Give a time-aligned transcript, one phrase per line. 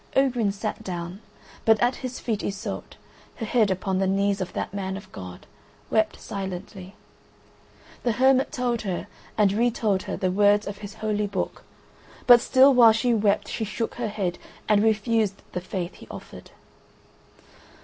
[0.15, 1.21] Ogrin sat down;
[1.63, 2.95] but at his feet Iseult,
[3.35, 5.45] her head upon the knees of that man of God,
[5.91, 6.95] wept silently.
[8.01, 9.05] The hermit told her
[9.37, 11.63] and re told her the words of his holy book,
[12.25, 16.49] but still while she wept she shook her head, and refused the faith he offered.